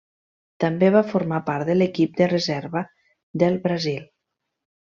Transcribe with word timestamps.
També 0.63 0.87
va 0.95 1.03
formar 1.09 1.41
part 1.51 1.69
de 1.71 1.75
l'equip 1.77 2.17
de 2.23 2.31
reserva 2.33 2.85
del 3.45 3.63
Brasil. 3.67 4.05